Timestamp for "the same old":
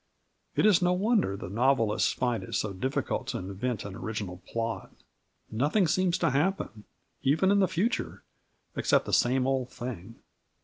9.05-9.69